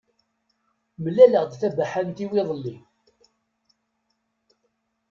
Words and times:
Mlaleɣ-d 1.03 1.51
tabaḥant-iw 1.61 2.31
iḍelli. 2.41 2.75